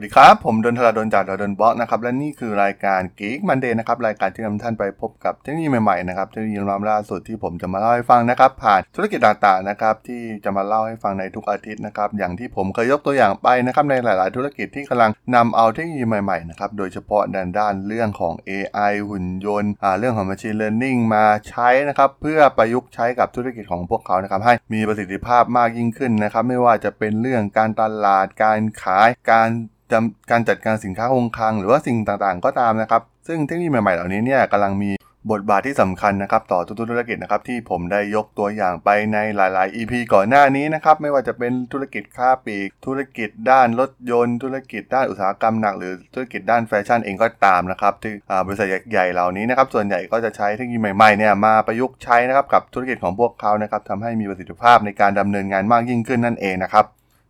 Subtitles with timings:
[0.00, 6.58] วัสดีครับ ผมดนทราดนจากดนบล็อกนะครับ และนี่คือรายการ Geek Monday นะครับ รายการที่นำท่านไปพบกับเทคโนโลยีใหม่ๆนะครับเทคโนโลยี
[6.90, 29.50] ล่าสุดที่ผมจะมาเล่าให้ฟังนะครับ ผ่านธุรกิจต่างๆนะครับที่จะมาเล่าให้ฟังในทุกอาทิตย์นะครับ อย่างที่ผมเคยยกตัวอย่างไปนะครับในหลายๆ ธุรกิจที่กำลังนำเอาเทคโนโลยีใหม่ๆนะครับโดยเฉพาะด้านด้านเรื่องของ AI หุ่นยนต์อ่าเรื่องของ Machine Learning มาใช้นะครับเพื่อประยุกต์ใช้กับธุรกิจของพวกเขานะครับให้มีประสิทธิภาพมากยิ่งขึ้นนะครับไม่ว่าจะเป็นเรื่องการตลาดการขายการ
[30.30, 34.90] การจัดการสินค้าคงคลัง หรือว่าสิ่งต่างๆ ก็ตามนะครับ ซึ่งเทคโนโลยีใหม่ๆเหล่านี้เนี่ยกำลังมี
[35.32, 48.12] บทบาทที่สำคัญนะครับต่อทุกธุรกิจนะครับที่ผมได้ยกตัวอย่างไปในหลาย ๆ EP ก่อนหน้านี้นะครับไม่ว่าจะเป็นธุรกิจค้าปลีก ธุรกิจด้านรถยนต์ ธุรกิจด้านอุตสาหกรรมหนัก หรือธุรกิจด้านแฟชั่นเองก็ตามนะครับที่
[48.46, 56.86] บริษัทใหญ่ ๆ เหล่านี้นะครับส่วนใหญ่ก็จะใช้เทคโนโลยีใหม่ ๆ เนี่ยมาประยุกต์ใช้นะครับกับธุรกิจของพวกเขานะครับทำให้มีประสิทธิภาพในการดำเนินงานมากยิ่งขึ้นนั่นเองนะครับ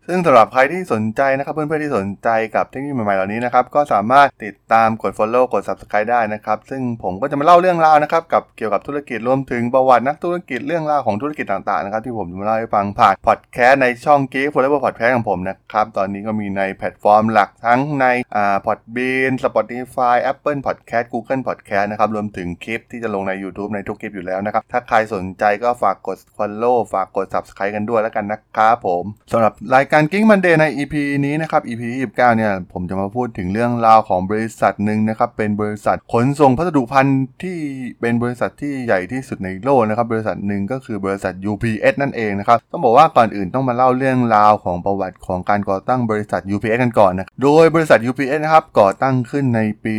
[0.07, 18.07] ซึ่งสำหรับใครที่สนใจนะครับเพื่อนๆที่สนใจกับเทคโนโลยีใหม่ๆเหล่านี้นะครับก็สามารถติดตามกด Follow กด Subscribe ได้นะครับ ซึ่งผมก็จะมาเล่าเรื่องราวนะครับกับเกี่ยวกับธุรกิจรวมถึงประวัตินักธุรกิจเรื่องราวของธุรกิจต่างๆนะครับที่ผมจะมาเล่าให้ฟังผ่านพอดแคสต์ในช่อง Geek Forever Podcast ของผมนะครับตอนนี้ก็มีในแพลตฟอร์มหลักทั้งใน
[18.37, 30.55] อ่า Podbean Spotify Apple Podcast Google Podcast นะครับรวมถึงคลิปที่จะลงใน YouTube ในทุกคลิปอยู่แล้วนะครับถ้าใครสนใจก็ฝากกด Follow ฝากกด Subscribe กันด้วยแล้วกันนะครับผมสำหรับรายการ Geek Monday
[30.61, 37.59] ใน EP นี้นะครับ EP 29เนี่ยผมจะมาพูดถึงเรื่องราวของบริษัทหนึ่งนะครับเป็นบริษัทขนส่งพัสดุพันธุ์ที่
[38.01, 49.95] เป็นบริษัทที่ใหญ่ที่สุดในโลกนะครับบริษัทหนึ่งก็คือบริษัท UPS นั่นเองนะครับต้องบอกว่าก่อนอื่นต้องมาเล่าเรื่องราวของประวัติของการก่อตั้งบริษัท UPS กันก่อนนะโดยบริษัท UPS นะครับก่อตั้งขึ้นในปี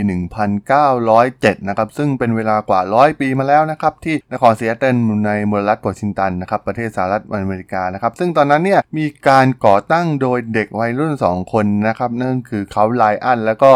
[0.82, 4.96] 1907 นะครับซึ่งเป็นเวลากว่า 100 ปีมาแล้วนะครับที่นครซีแอตเทิล
[5.28, 13.72] ในมลรัฐวอชิงตันนะครับประเทศสหรัฐอเมริกานะครับซึ่งตอนนั้นเนี่ยมีการก่อตั้งโดยเด็กวัยรุ่น 2 คนนะครับ นั่นคือเขาไลอันแล้วก็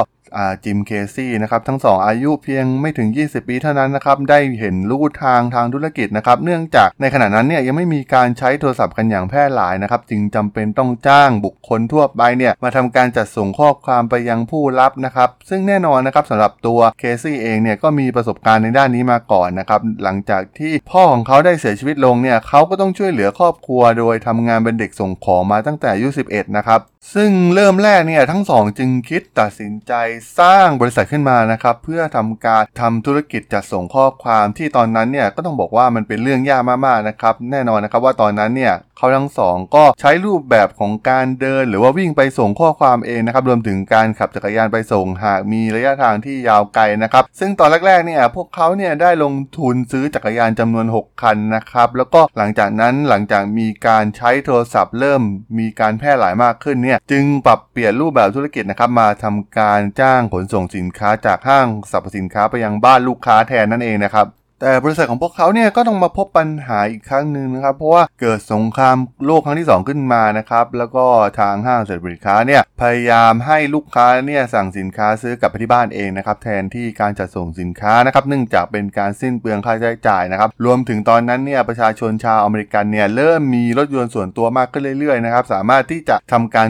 [0.64, 26.82] จิมเคซี่นะครับทั้งสองอายุเพียงไม่ถึง 20 ปีเท่านั้นนะครับได้เห็นลู่ทางทางธุรกิจนะครับเนื่องจากในขณะนั้นเนี่ยยังไม่มีการใช้โทรศัพท์กันอย่างแพร่หลายนะครับจึงจำเป็นต้องจ้างบุคคลทั่วไปเนี่ยมาทำการจัดส่งข้อความไปยังผู้รับนะครับซึ่งแน่นอนนะครับสำหรับตัวเคซี่เองเนี่ยก็มีประสบการณ์ในด้านนี้มาก่อนนะครับหลังจากที่พ่อของเขาได้เสียชีวิตลงเนี่ยเขาก็ต้องช่วยเหลือครอบครัว โดยทำงานเป็นเด็กส่งของมาตั้งแต่อายุ11นะครับ
[27.16, 29.94] ซึ่งเริ่มแรกเนี่ยทั้งสองจึงคิดตัดสินใจ
[30.40, 55.22] สร้างบริษัทขึ้นมานะครับเพื่อทำการทำธุรกิจจัดส่งข้อความที่ตอนนั้นเนี่ยก็ต้องบอกว่ามันเป็นเรื่องยากมากๆนะครับแน่นอนนะครับว่าตอนนั้นเนี่ยเขาทั้งสองก็ใช้รูปแบบของการเดิน หรือว่าวิ่งไปส่งข้อความเองนะครับรวมถึงการขับจักรยานไปส่งหากมีระยะทางที่ยาวไกลนะครับ ซึ่งตอนแรกๆเนี่ยพวกเขาเนี่ยได้ลงทุนซื้อจักรยานจำนวน 6 คันนะครับแล้วก็หลังจากนั้นหลังจากมีการใช้โทรศัพท์เริ่ม
[55.60, 64.28] มีการแพร่หลายมากขึ้นเนี่ยจึงปรับเปลี่ยนรูปแบบธุรกิจนะครับมาทำการจ้างขนส่งสินค้าจากห้างสรรพสินค้าไปยังบ้านลูกค้าแทนนั่นเองนะครับ
[64.68, 71.06] แต่บริษัทของพวกเขาเนี่ยก็ต้องมาพบปัญหาอีกครั้งหนึ่งนะครับ เพราะว่าเกิดสงครามโลกครั้งที่ 2 ขึ้นมานะครับ แล้วก็
[71.40, 86.70] ทางห้างสรรพสินค้าเนี่ยพยายามให้ลูกค้าเนี่ยสั่งสินค้าซื้อกลับไปที่บ้านเองนะครับแทนที่การจัดส่งสินค้านะครับเนื่องจากเป็นการสิ้นเปลืองค่าใช้จ่ายนะครับรวมถึงตอนนั้นเนี่ยประชาชนชาวอเมริกันเนี่ยเริ่มมีรถยนต์ส่วนตัวมากขึ้นเรื่อยๆนะครับสามารถที่จะทำการ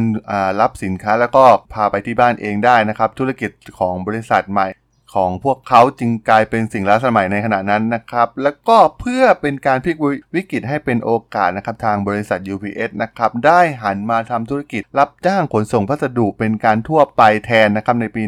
[0.62, 4.70] รับสินค้าแล้วก็พาไปที่บ้านเองได้นะครับธุรกิจของบริษัทใหม่
[5.16, 9.96] ของพวกเขาจึงกลายเป็นสิ่งล้าสมัยในขณะนั้นนะครับ แล้วก็เพื่อเป็นการพลิก
[10.36, 18.24] วิกฤตให้เป็นโอกาสนะครับทางบริษัท UPS นะครับได้หันมาทำธุรกิจรับจ้างขนส่งพัสดุเป็นการทั่วไปแทนนะครับในปี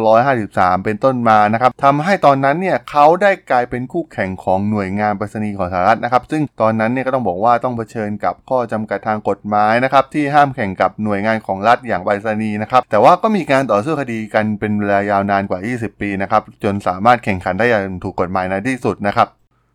[0.00, 19.28] 1953 เป็นต้นมานะครับทำให้ตอนนั้นเนี่ยเขาได้กลายเป็นคู่แข่งของหน่วยงานไปรษณีย์ของสหรัฐนะครับ ซึ่งตอนนั้นเนี่ยก็ต้องบอกว่าต้องเผชิญกับข้อจำกัดทางกฎหมายนะครับที่ห้ามแข่งกับหน่วยงานของรัฐอย่างไปรษณีย์นะครับแต่ว่าก็มีการต่อสู้คดีกันเป็นเวลายาวนานกว่า 20ปีนะครับจนสามารถแข่งขันได้อย่างถูกกฎหมายในที่สุดนะครับ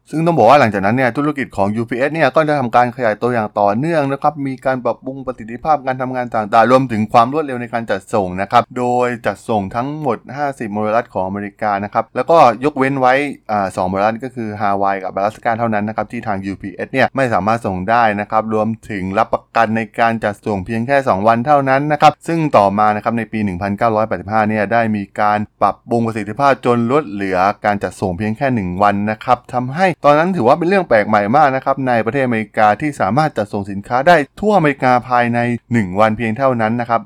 [0.09, 10.17] ซึ่งต้องบอกว่าหลังจากนั้นเนี่ยธุรกิจของ UPS เนี่ยก็ได้ทำการขยายตัวอย่างต่อเนื่องนะครับมีการปรับปรุงประสิทธิภาพการทำงานต่างๆ รวมถึงความรวดเร็วในการจัดส่งนะครับโดยจัดส่งทั้งหมด
[10.47, 13.13] 50มลรัฐของอเมริกานะครับแล้วก็ยกเว้นไว้
[13.51, 23.39] อ่าสองมลรัฐก็คือฮาวายกับบาลาสกาเท่านั้นนะครับที่ทาง UPS เนี่ยไม่สามารถส่งได้นะครับรวมถึงรับประกันในการจัดส่งเพียงแค่ 2 วันเท่านั้นนะครับซึ่งต่อมานะครับในปี
[23.93, 35.39] 1985 เนี่ยได้มีการปรับปรุงประสิทธิภาพจนลดเหลือการจัดส่งเพียงแค่ 1 วันนะครับทำให้ตอนนั้นถือว่าเป็นเรื่องแปลกใหม่มากนะครับในประเทศอเมริกาที่สามารถจัดส่งสินค้าได้ทั่วอเมริกาภายใน
[35.71, 37.01] 1 วันเพียงเท่านั้นนะครับ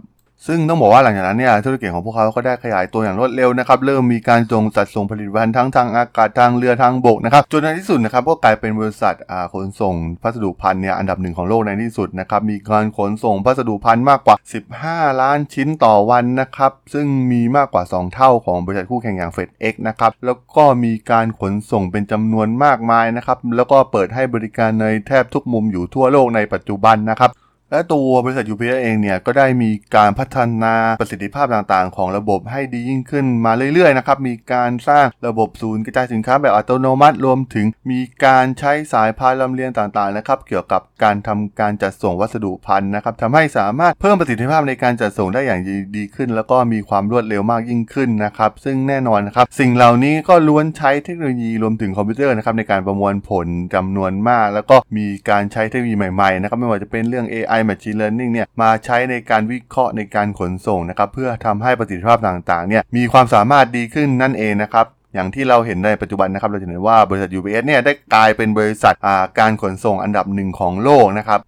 [0.45, 9.15] ซึ่งต้องบอกว่าหลังจากนั้นเนี่ยธุรกิจของพวกเขาก็ได้ขยายตัวอย่างรวดเร็วนะครับเริ่มมีการส่งจัดส่งผลิตภัณฑ์ทั้งทางอากาศทางเรือทางบกนะครับจนในที่สุดนะครับก็กลายเป็นบริษัท
[9.53, 14.35] ขนส่งพัสดุพันธ์เนี่ยอันดับหนึ่งของโลกในที่สุดนะครับมีการขนส่งพัสดุพันธ์มากกว่า
[14.79, 27.31] 15 ล้านชิ้นต่อวันนะครับซึ่งมีมากกว่า 2 เท่าของบริษัทคู่แข่งอย่าง FedEx นะครับแล้วก็มีการขนส่งเป็นจำนวนมากมายนะครับแล้วก็เปิดให้บริการในแทบทุกมุมอยู่ทั่วโลกในปัจจุบันนะครับ
[27.71, 45.61] และตัวบริษัท UPS เองเนี่ยก็ได้มีการพัฒนาประสิทธิภาพต่างๆ ของระบบให้ดียิ่งขึ้นมาเรื่อยๆนะครับมีการสร้างระบบศูนย์กระจายสินค้าแบบอัตโนมัติ รวมถึงมีการใช้สายพานลำเลียงต่างๆนะครับเกี่ยวกับการทำการจัดส่งวัสดุพันธุ์นะครับทำให้สามารถเพิ่มประสิทธิภาพในการจัดส่งได้อย่าง
[45.97, 68.93] ดีขึ้น แล้วก็มีความรวดเร็วมากยิ่งขึ้นนะครับซึ่งแน่นอนนะครับสิ่งเหล่านี้ก็ล้วนใช้เทคโนโลยีรวมถึงคอมพิวเตอร์นะครับในการประมวลผลจำนวนมาก แล้วก็มีการใช้เทคโนโลยีใหม่ๆนะครับไม่ว่าจะเป็นเรื่อง AI Machine Learning เนี่ยมาใช้ในการวิเคราะห์ในการขนส่งนะครับเพื่อทำให้ประสิทธิภาพต่างๆเนี่ยมีความสามารถดีขึ้นนั่นเองนะครับอย่างที่เราเห็นในปัจจุบันนะครับเราจะเห็นว่าบริษัท UPS เนี่ยได้กลายเป็นบริษัท
[69.39, 71.39] การขนส่งอันดับหนึ่งของโลกนะครับ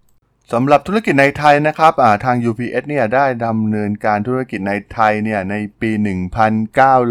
[0.53, 1.93] สำหรับธุรกิจในไทยนะครับ
[2.25, 5.91] ทาง UPS เนี่ยได้ดำเนินการธุรกิจในไทยเนี่ยในปี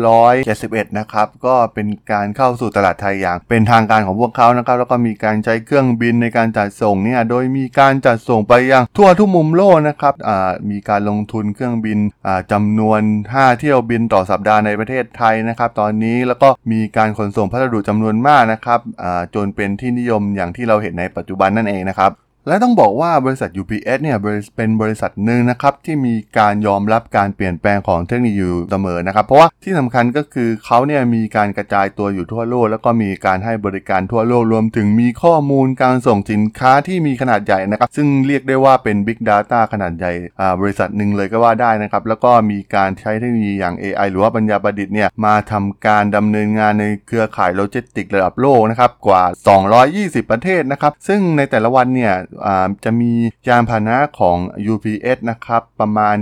[0.09, 10.15] 1971 นะครับ ก็เป็นการเข้าสู่ตลาดไทยอย่าง เป็นทางการของพวกเขานะครับ แล้วก็มีการใช้เครื่องบินในการจัดส่งเนี่ยโดยมีการจัดส่งไปยังทั่วทุกมุมโลกนะครับ
[10.71, 11.99] มีการลงทุนเครื่องบิน
[12.53, 13.01] จำนวน
[13.33, 18.81] 5 เที่ยวบินต่อสัปดาห์ในประเทศไทยนะครับ ตอนนี้แล้วก็มีการขนส่งพัสดุจำนวนมากนะครับ
[19.35, 22.13] จนเป็นที่นิยมอย่างที่เราเห็นในปัจจุบันนั่นเองนะครับ
[22.49, 24.17] และต้องบอกว่าบริษัท UPS เนี่ย
[24.57, 40.13] เป็นบริษัทหนึ่งนะครับที่มีการยอมรับการเปลี่ยนแปลงของเทคโนโลยีเสมอนะครับ เพราะว่าที่สำคัญก็คือเขาเนี่ยมีการกระจายตัวอยู่ทั่วโลก แล้วก็มีการให้บริการทั่วโลกรวมถึงมีข้อมูลการส่งสินค้าที่มีขนาดใหญ่นะครับซึ่งเรียกได้ว่าเป็น Big Data ขนาดใหญ่
[40.61, 49.23] บริษัทหนึ่งเลยก็ว่าได้นะครับแล้วก็มีการใช้เทคโนโลยีอย่าง AI หรือว่าปัญญาประดิษฐ์เนี่ยมาทำการดำเนินงานในเครือข่ายโลจิสติกระดับโลกนะครับกว่า
[49.79, 52.15] 220 ประเทศนะครับซึ่งในแต่ละวันเนี่ย
[52.85, 53.13] จะมี
[53.49, 54.37] ยานพาหนะของ
[54.73, 56.17] UPS นะครับประมาณ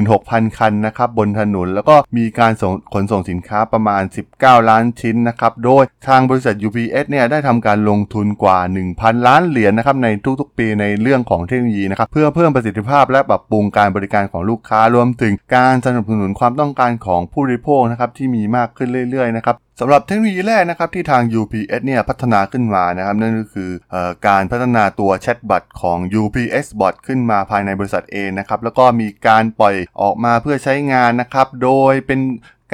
[0.00, 4.02] 96,000 คันนะครับบนถนน แล้วก็มีการส่งขนส่งสินค้าประมาณ
[4.34, 8.58] 19 ล้านชิ้นนะครับโดยทางบริษัท UPS เนี่ยได้ทำการลงทุนกว่า
[8.92, 10.08] 1,000 ล้านเหรียญนนะครับใน
[10.40, 23.96] ทุกๆ ปีในเรื่องของเทคโนโลยีนะครับเพื่อเพิ่มประสิทธิภาพและปรับปรุงการบริการของลูกค้ารวมถึงการสนับสนุนความต้องการของผู้บริโภคนะครับที่มีมากขึ้นเรื่อยๆนะครับ สำหรับเทคโนโลยีแรกนะครับที่ทาง UPS เนี่ยพัฒนาขึ้นมานะครับนั่นก็คืออ
[24.26, 32.20] การพัฒนาตัวแชทบอทของ UPS Bot ขึ้นมาภายในบริษัทเองนะครับแล้วก็มีการปล่อยออกมาเพื่อใช้งานนะครับโดยเป็น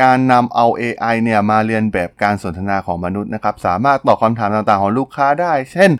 [0.00, 5.90] การนำเอา AI เนี่ยมาเรียนแบบการสนทนาของมนุษย์นะครับ สามารถตอบคำถามต่างๆของลูกค้าได้ เช่น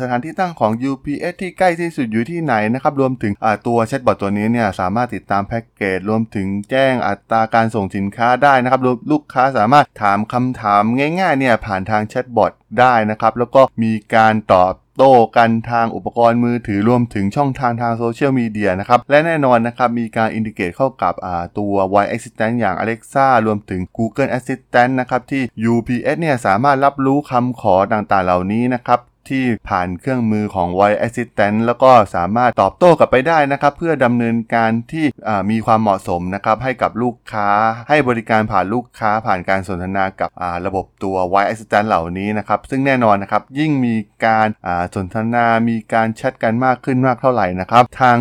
[0.00, 3.32] สถานที่ตั้งของ UPS ที่ใกล้ที่สุดอยู่ที่ไหนนะครับ รวมถึง
[3.66, 8.80] ตัว chatbot ตัวนี้เนี่ยสามารถติดตามแพ็กเกจ รวมถึงแจ้งอัตราการส่งสินค้าได้นะครับ
[9.10, 10.82] ลูกค้าสามารถถามคำถาม
[11.20, 21.14] ง่ายๆเนี่ยผ่านทาง chatbot ได้นะครับ แล้วก็มีการตอบโต้กันทางอุปกรณ์มือถือรวมถึงช่องทางทางโซเชียลมีเดียนะครับ และแน่นอนนะครับ มีการอินดิเกตเข้ากับ
[21.58, 29.00] ตัว w i Assistant อย่าง Alexa รวมถึง Google Assistant นะครับ ที่ UPS เนี่ยสามารถรับรู้คำขอต่างๆเหล่านี้นะครับ
[29.30, 35.06] ที่ผ่านเครื่องมือของ Voice Assistant แล้วก็สามารถตอบโต้กลับไปได้นะครับ เพื่อดำเนินการที่
[35.50, 37.48] มีความเหมาะสมนะครับให้กับลูกค้า
[37.88, 40.30] ให้บริการผ่านลูกค้าผ่านการสนทนากับ
[40.66, 43.94] ระบบตัว Voice Assistant เหล่านี้นะครับซึ่งแน่นอนนะครับยิ่งมี
[44.26, 44.48] การ
[44.94, 48.18] สนทนามีการแชทกันมากขึ้นมากเท่าไหร่นะครับทาง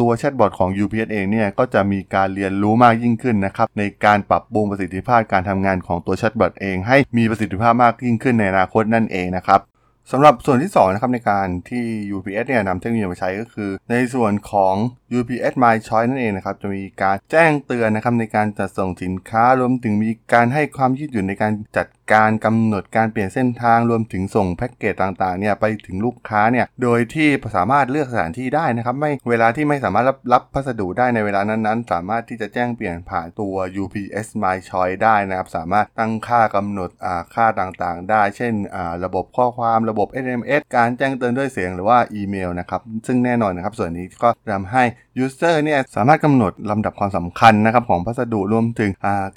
[0.00, 9.62] ตัวแชทบอทของ UPS เองเนี่ยก็จะมีการเรียนรู้มากยิ่งขึ้นนะครับในการปรับปรุงประสิทธิภาพการทำงานของตัวแชทบอทเองให้มีประสิทธิภาพมากยิ่งขึ้นในอนาคตนั่นเองนะครับ
[10.12, 11.84] สำหรับส่วนที่2นะครับในการที่
[12.16, 14.74] UPS เนี่ยนำเทคโนโลยีมาใช้ก็คือ ในส่วนของ
[15.18, 36.90] UPS My Choice นั่นเองนะครับ จะมีการแจ้งเตือนนะครับในการจัดส่งสินค้ารวมถึงมีการให้ความยืดหยุ่นในการจัด การกำหนดการเปลี่ยนเส้นทางรวมถึงส่งแพ็กเกจต่างๆเนี่ยไปถึงลูกค้าเนี่ยโดยที่สามารถเลือกสถานที่ได้นะครับไม่เวลาที่ไม่สามารถรับรับพัสดุได้ในเวลานั้นๆ สามารถที่จะแจ้งเปลี่ยนผ่านตัว UPS My Choice ได้นะครับสามารถตั้งค่ากำหนด
[37.34, 38.54] ค่าต่างๆ ได้ เช่น
[39.04, 44.84] ระบบข้อความระบบ SMS การแจ้งเตือนด้วยเสียงหรือว่าอีเมลนะครับซึ่งแน่นอนนะครับส่วนนี้ก็ทำให้
[45.18, 48.90] user เนี่ยสามารถกำหนดลำดับความสำคัญนะครับของพัสดุรวมถึง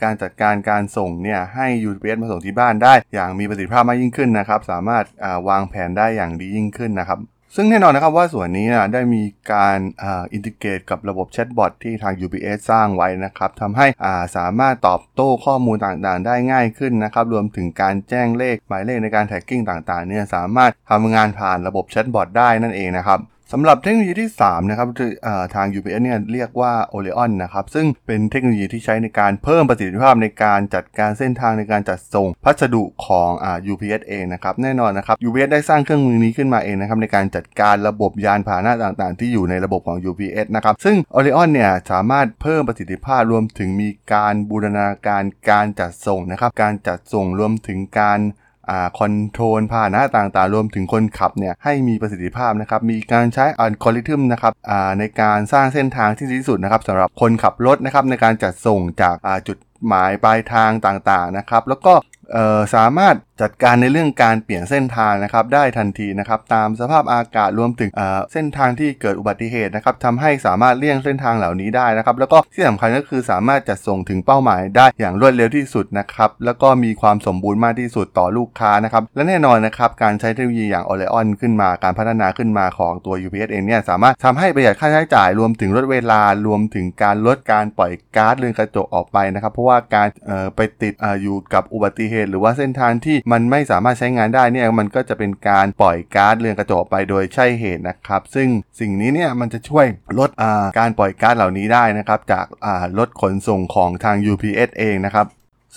[0.03, 5.05] การจัดการการส่งเนี่ยให้ UPS มาส่งที่บ้านได้อย่างมีประสิทธิภาพมากยิ่งขึ้นนะครับ สามารถ
[5.47, 7.19] วางแผนได้อย่างดียิ่งขึ้นนะครับ
[7.55, 13.87] ซึ่งแน่นอนนะครับว่าส่วนนี้นะได้มีการ integrate กับระบบ chatbot ที่ทาง UPS สร้างไว้นะครับทำให้
[14.37, 23.19] สามารถตอบโต้ข้อมูลต่างๆ ได้ง่ายขึ้นนะครับ รวมถึงการแจ้งเลขหมายเลขในการ tracking ต่างๆเนี่ยสามารถทำงานผ่านระบบ chatbot ได้นั่นเองนะครับ
[23.53, 24.87] สำหรับเทคโนโลยีที่ 3 นะครับ
[25.55, 33.29] ทาง UPS เนี่ยเรียกว่า ORION นะครับ ซึ่งเป็นเทคโนโลยีที่ใช้ในการเพิ่มประสิทธิภาพในการจัดการเส้นทางในการจัดส่งพัสดุของ
[33.71, 48.19] UPS เองนะครับ แน่นอนนะครับ UPS ได้สร้างเครื่องมือนี้ขึ้นมาเองนะครับในการจัดการระบบยานพาหนะต่างๆ ที่อยู่ในระบบของ UPS นะครับ ซึ่ง Oleon เนี่ยสามารถเพิ่มประสิทธิภาพรวมถึงมีการบูรณาการการจัดส่งนะครับ การจัดส่งรวมถึงการ
[48.99, 54.53] คอนโทรลพาหนะต่างๆ รวมถึงคนขับเนี่ยให้มีประสิทธิภาพนะครับ มีการใช้อัลกอริทึมนะครับ
[54.99, 59.15] ในการสร้างเส้นทางที่ดีที่สุดนะครับสำหรับคนขับรถนะครับในการจัดส่งจาก
[59.47, 61.93] จุดหมายปลายทางต่างๆนะครับ แล้วก็
[62.75, 67.89] สามารถจัดการในเรื่องการเปลี่ยนเส้นทางนะครับได้ทันทีนะครับตามสภาพอากาศรวมถึง
[68.33, 90.07] เส้นทางที่เกิดอุบัติเหตุนะครับทำให้สามารถเลี่ยงเส้นทางเหล่านี้ได้นะครับ แล้วก็ที่สำคัญก็คือสามารถจัดส่งถึงเป้าหมายได้อย่างรวดเร็วที่สุดนะครับแล้วก็มีความสมบูรณ์มากที่สุดต่อลูกค้านะครับและแน่นอนนะครับการใช้เทคโนโลยีอย่าง o l e o n ขึ้นมาการพัฒนาขึ้นมาของตัว UPS เองเนี่ยสามารถทำให้ประหยัดค่าใช้จ่ายรวมถึงลดเวลารวมถึงการลดการปล่อยก๊าซเรือนกระจกออกไปนะครับเพราะว่าการ
[90.55, 98.47] ไปติดออยู่กับอุบัติเหตุหรือว่าเส้นทางที่มันไม่สามารถใช้งานได้เนี่ยมันก็จะเป็นการปล่อยก๊าซเรือนกระจกไปโดยใช่เหตุนะครับ ซึ่ง
[98.79, 99.85] สิ่งนี้เนี่ยมันจะช่วย
[100.19, 100.29] ลด
[100.79, 102.45] การปล่อยก๊าซเหล่านี้ได้นะครับจาก
[102.97, 105.27] รถขนส่งของทาง UPS เองนะครับ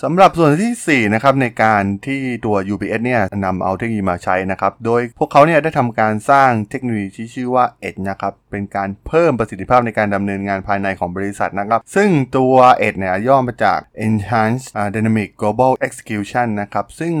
[0.03, 12.53] สำหรับส่วนที่ 4 นะครับในการที่ตัว UPS เนี่ยนำเอาเทคโนโลยีมาใช้นะครับ โดยพวกเขาเนี่ยได้ทำการสร้างเทคโนโลยีที่ชื่อว่า Edge นะครับ เป็นการเพิ่มประสิทธิภาพในการดำเนินงานภายในของบริษัทนะครับ ซึ่งตัว
[12.87, 17.13] Edge เนี่ยย่อมาจาก Enhanced Dynamic Global Execution นะครับ ซึ่ง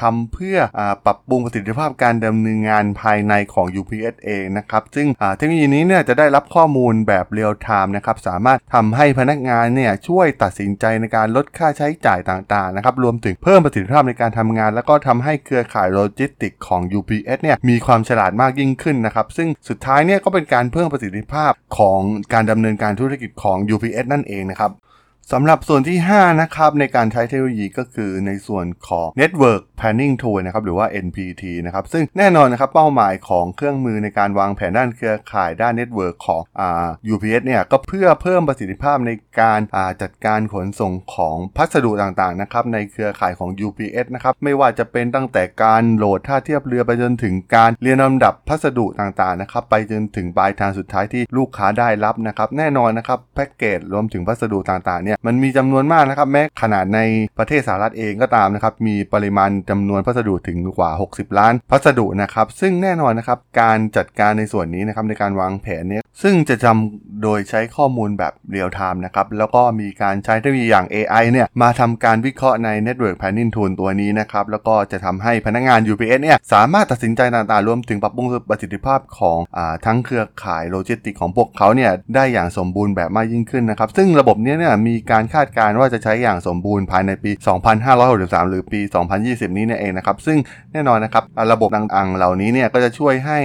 [0.00, 22.00] ทำเพื่ออปรับปรุงประสิทธิภาพการดำเนินงานภายในของ UPS เองนะครับ ซึ่งเทคโนโลยีนี้เนี่ยจะได้รับข้อมูลแบบ real-time นะครับ สามารถทำให้พนักงานเนี่ยช่วยตัดสินใจในการลดค่าใช้จ่ายต่างๆนะครับรวมถึงเพิ่มประสิทธิภาพในการทำงาน แล้วก็ทำให้เครือข่ายโลจิสติกของ UPS เนี่ยมีความฉลาดมากยิ่งขึ้นนะครับซึ่งสุดท้ายเนี่ยก็เป็นการเพิ่มประสิทธิภาพของ
[22.32, 24.72] การดำเนินการธุรกิจของ UPS นั่นเองนะครับ
[25.32, 36.62] สำหรับส่วนที่ 5 นะครับในการใช้เทคโนโลยีก็คือในส่วนของ Network Planning Tool นะครับหรือว่า NPT นะครับซึ่งแน่นอนนะครับเป้าหมายของเครื่องมือในการวางแผนด้านเครือข่ายด้าน network ของอ
[37.12, 57.00] UPS เนี่ยก็เพื่อเพิ่มประสิทธิภาพในการาจัดการขนส่งของพัสดุต่างๆนะครับในเครือข่ายของ UPS นะครับไม่ว่าจะเป็นตั้งแต่การ load ท่าเทียบเรือไปจนถึงการเรียงลำดับพัสดุต่างๆนะครับไปจนถึงปลายทางสุดท้ายที่ลูกค้าได้รับนะครับแน่นอนนะครับแพ็กเกจรวมถึงพัสดุต่างๆเนี่ยมันมีจำนวนมากนะครับแม้ขนาดใน
[57.38, 87.30] ประเทศสหรัฐเองก็ตามนะครับมีปริมาณจำนวนพัสดุถึงกว่า 60 ล้าน พัสดุนะครับซึ่งแน่นอนนะครับการจัดการในส่วนนี้นะครับในการวางแผนนี้ซึ่งจะจำโดยใช้ข้อมูลแบบ real-time นะครับแล้วก็มีการใช้เทคโนโลยีอย่าง AI เนี่ยมาทำการวิเคราะห์ใน Network Planning Tool ตัวนี้นะครับแล้วก็จะทำให้พนักงาน UPS เนี่ยสามารถตัดสินใจต่างๆรวมถึงปรับปรุงประสิทธิภาพของอทั้งเครือข่ายโลจิสติกของพวกเขาเนี่ยได้อย่างสมบูรณ์แบบมากยิ่งขึ้นนะครับซึ่งระบบนี้เนี่ยมีการคาดการณ์ว่าจะใช้อย่างสมบูรณ์ภายในปี
[87.90, 88.80] 2563 หรือปี
[89.18, 90.38] 2020 นี้เนี่ยเองนะครับ ซึ่ง
[90.72, 93.38] แน่นอนนะครับระบบต่างๆ เหล่านี้เนี่ยก็จะช่วยให้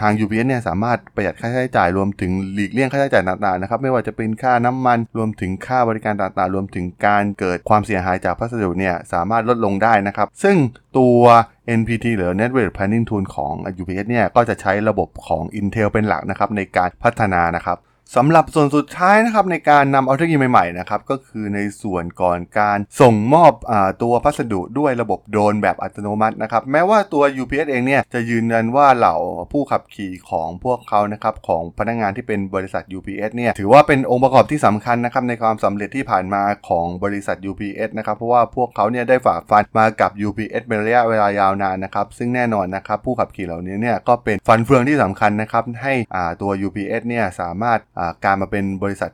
[0.00, 10.56] ทาง UPS เนี่ยสามารถประหยัดค่าใช้จ่ายรวมถึงหลีกเลี่ยงค่าใช้จ่ายต่างๆนะครับไม่ว่าจะเป็นค่าน้ำมันรวมถึงค่าบริการต่างๆ รวมถึงการเกิดความเสียหายจากพัสดุเนี่ยสามารถลดลงได้นะครับซึ่ง
[10.98, 11.20] ตัว
[11.80, 17.78] NPT หรือ Network Planning Tool ของ UPS เนี่ยก็จะใช้ระบบของ Intel เป็นหลักนะครับในการพัฒนานะครับ
[18.16, 23.72] สำหรับส่วนสุดท้ายนะครับในการนำเอาเทคโนโลยีใหม่ๆนะครับก็คือในส่วนก่อนการส่งมอบอ
[24.02, 29.16] ตัวพัสดุด้วยระบบโดรนแบบอัตโนมัตินะครับแม้ว่าตัว UPS เองเนี่ยจะยืนยันว่าเหล่า
[29.52, 45.94] ผู้ขับขี่ของพวกเขานะครับของพนักงานที่เป็นบริษัท UPS เนี่ยถือว่าเป็นองค์ประกอบที่สำคัญนะครับในความสำเร็จที่ผ่านมาของบริษัท UPS นะครับเพราะว่าพวกเขาเนี่ยได้ฝ่าฟันมากับ UPS เป็นระยะเวลายาวนานนะครับซึ่งแน่นอนนะครับผู้ขับขี่เหล่านี้เนี่ยก็เป็นฟันเฟืองที่สำคัญนะครับให้
[46.42, 47.78] ตัว UPS เนี่ยสามารถ
[48.24, 49.10] การมาเป็นบริษัท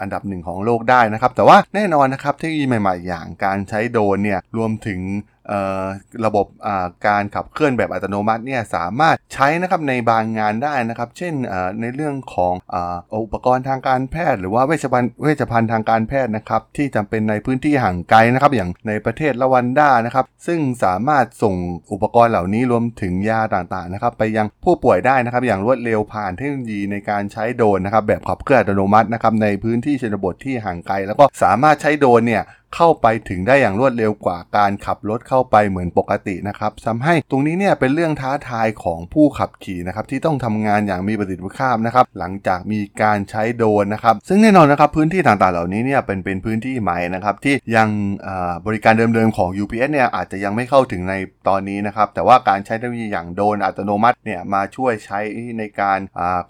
[0.00, 5.00] อันดับหนึ่งของโลกได้นะครับ แต่ว่าแน่นอนนะครับเทคโนโลยีใหม่ ๆ อย่างการใช้โดรนเนี่ยรวมถึง
[6.24, 6.46] ระบบ
[7.06, 11.34] การขับเคลื่อนแบบอัตโนมัติเนี่ยสามารถใช้นะครับในบางงานได้นะครับ เช่น
[11.80, 12.54] ในเรื่องของ
[13.22, 21.54] อุปกรณ์ทางการแพทย์ หรือว่าเวชภัณฑ์เวชภัณฑ์ทางการแพทย์นะครับที่จำเป็นในพื้นที่ห่างไกลนะครับ อย่างในประเทศละวันด้านะครับ ซึ่งสามารถส่ง
[21.92, 32.42] อุปกรณ์เหล่านี้รวมถึงยาต่างๆนะครับ ไปยังผู้ป่วยได้นะครับ อย่างรวดเร็วผ่านเทคโนโลยีในการใช้โดรนนะครับ แบบขับเคลื่อนอัตโนมัตินะครับในพื้นที่ชนบทที่ห่างไกล แล้วก็สามารถใช้โดรนเนี่ย
[32.74, 47.88] เข้าไปถึงได้อย่างรวดเร็วกว่าการขับรถเข้าไปเหมือนปกตินะครับทำให้ตรงนี้เนี่ยเป็นเรื่องท้าทายของผู้ขับขี่นะครับที่ต้องทำงานอย่างมีประสิทธิภาพนะครับหลังจากมีการใช้โดรนนะครับซึ่งแน่นอนนะครับพื้นที่ต่างๆเหล่านี้เนี่ยเป็นเป็นพื้นที่ใหม่นะครับที่ยัง
[48.66, 51.14] บริการเดิมๆของ UPS เนี่ยอาจจะยังไม่เข้าถึงใน
[51.48, 55.18] ตอนนี้นะครับแต่ว่าการใช้เทคโนโลยีอย่างโดรนอัตโนมัติเนี่ยมาช่วยใช้
[55.58, 55.98] ในการ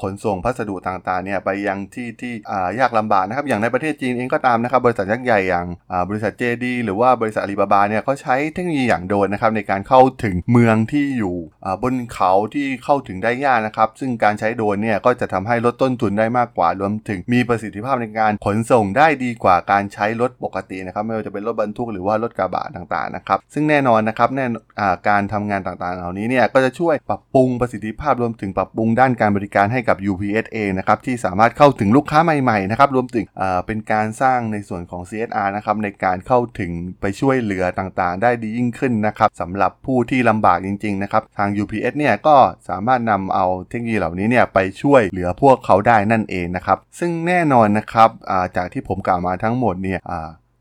[0.03, 2.33] ขนส่งพัสดุต่างๆเนี่ยไปยังที่ที่
[2.81, 5.67] ยากลำบากนะครับอย่างในประเทศจีนเองก็ตามนะครับบริษัทยักษ์ใหญ่อย่าง
[6.09, 11.37] บริษัท JD หรือว่าบริษัทอาลีบาบาเนี่ยเขาใช้เทคโนโลยีอย่างโดรนนะครับในการเข้าถึงเมืองที่อยู่
[11.83, 24.47] บนเขาที่เข้าถึงได้ยากนะครับ ซึ่งการใช้โดรนเนี่ยก็จะทำให้ลดต้นทุนได้มากกว่า รวมถึงมีประสิทธิภาพในการขนส่งได้ดีกว่าการใช้รถปกตินะครับไม่ว่าจะเป็นรถบรรทุกหรือว่ารถกระบะต่างๆนะครับซึ่งแน่นอนนะครับแน่
[24.81, 33.25] อ่าการทำงานต่างๆ เหล่านี้เนี่ยก็จะช่วยปรับปรุงประสิทธิภาพรวมถึงปรับปรุงด้านการบริการให้กับ UPS เองนะครับที่สามารถเข้าถึงลูกค้าใหม่ๆนะครับรวมถึง
[33.67, 42.37] เป็นการสร้างในส่วนของ CSR นะครับในการเข้าถึงไปช่วยเหลือต่างๆ ได้ดียิ่งขึ้นนะครับสำหรับผู้ที่ลำบากจริงๆนะครับทาง UPS เนี่ยก็
[42.69, 48.11] สามารถนำเอาเทคโนโลยีเหล่านี้เนี่ยไปช่วยเหลือพวกเขาได้นั่นเองนะครับซึ่งแน่นอนนะครับ
[48.57, 50.01] จากที่ผมกล่าวมาทั้งหมดเนี่ย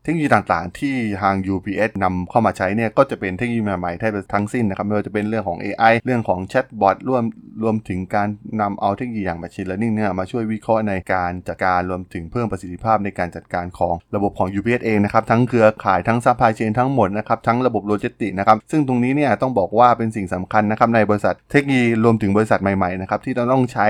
[0.04, 7.24] เทคโนโลยีต่างๆ ที่ทาง UPS นำเข้ามาใช้เนี่ยก็จะเป็นเทคโนโลยีใหม่ๆแทบจะทั้งสิ้นนะครับไม่ว่าจะเป็นเรื่องของ AI เรื่องของแชทบอทรวม
[7.62, 8.28] รวมถึงการ
[8.60, 23.86] นำเอาเทคโนโลยีอย่าง Machine Learning เนี่ยมาช่วยวิเคราะห์ในการจัดการรวมถึงเพิ่มประสิทธิภาพในการจัดการของระบบของ UPS เองนะครับทั้งเครือข่ายทั้ง supply chain ทั้งหมดนะครับทั้งระบบโลจิสติกนะครับซึ่งตรงนี้เนี่ยต้องบอกว่าเป็นสิ่งสำคัญนะครับในบริษัทเทคโนโลยีรวมถึงบริษัทใหม่ๆนะครับที่ต้องใช้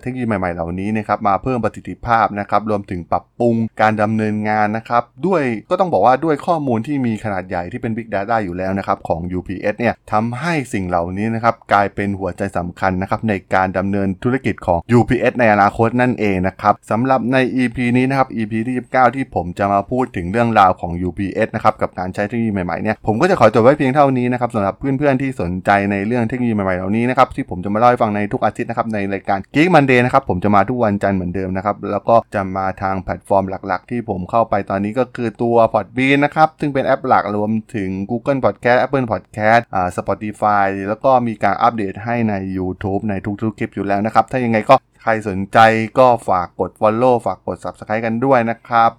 [0.00, 21.48] เทคโนโลยีใหม่ๆ เหล่านี้นะครับมาเพิ่มประสิทธิภาพนะครับรวมถึงปรับปรุงการดำเนินงานนะครับด้วยก็ต้องบอกว่าด้วยข้อมูลที่มีขนาดใหญ่ที่เป็น Big Data อยู่แล้วนะครับของ UPS เนี่ยทำให้สิ่งเหล่านี้นะครับกลายเป็นหัวใจสำคัญนะครับในการดำเนินธุรกิจของ UPS ในอนาคตนั่นเองนะครับสำหรับใน EP นี้นะครับ EP ที่29 ที่ผมจะมาพูดถึงเรื่องราวของ UPS
[21.54, 35.43] นะครับกับการใช้เทคโนโลยีใหม่ๆเนี่ยผมก็จะขอจบไว้เพียงเท่านี้นะครับสำหรับเพื่อนๆที่สนใจในเรื่องเทคโนโลยีใหม่ๆเหล่านี้นะครับที่ผมจะมาเล่าให้ฟังในทุกอาทิตย์นะครับในรายการ Geek Monday นะครับผมจะมาทุกวันจันทร์เหมือนเดิมนะครับแล้วก็จะมาทางแพลตฟอร์มหลัก ๆ ที่ผมเข้าไปตอนนี้ก็คือตัว
[35.74, 45.58] Podbean นะครับ ซึ่งเป็นแอปหลักรวมถึง Google Podcast Apple Podcast อ่า Spotify แล้วก็มีการอัปเดตให้ใน YouTube ในทุกๆคลิปอยู่แล้วนะครับ ถ้ายังไงก็ใครสนใจ
[45.98, 48.90] ก็ฝากกด Follow ฝากกด Subscribe กันด้วยนะครับ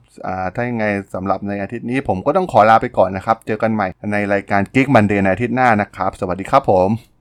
[0.55, 7.14] ถ้ายังไงสำหรับในอาทิตย์นี้ผมก็ต้องขอลาไปก่อนนะครับ เจอกันใหม่ในรายการ Geek Monday ในอาทิตย์หน้านะครับ สวัสดีครับผม